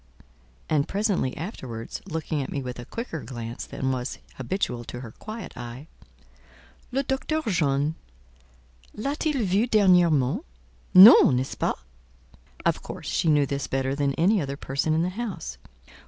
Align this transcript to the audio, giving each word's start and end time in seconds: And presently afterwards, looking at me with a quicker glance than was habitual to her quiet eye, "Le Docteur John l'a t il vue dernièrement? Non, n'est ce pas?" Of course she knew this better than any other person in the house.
And 0.67 0.87
presently 0.87 1.37
afterwards, 1.37 2.01
looking 2.09 2.41
at 2.41 2.51
me 2.51 2.59
with 2.63 2.79
a 2.79 2.85
quicker 2.85 3.21
glance 3.21 3.65
than 3.67 3.91
was 3.91 4.17
habitual 4.37 4.83
to 4.85 5.01
her 5.01 5.11
quiet 5.11 5.55
eye, 5.55 5.85
"Le 6.91 7.03
Docteur 7.03 7.43
John 7.51 7.93
l'a 8.95 9.15
t 9.15 9.29
il 9.29 9.45
vue 9.45 9.67
dernièrement? 9.67 10.43
Non, 10.95 11.35
n'est 11.35 11.43
ce 11.51 11.53
pas?" 11.55 11.75
Of 12.65 12.81
course 12.81 13.07
she 13.11 13.27
knew 13.29 13.45
this 13.45 13.67
better 13.67 13.93
than 13.93 14.15
any 14.15 14.41
other 14.41 14.57
person 14.57 14.95
in 14.95 15.03
the 15.03 15.09
house. 15.09 15.59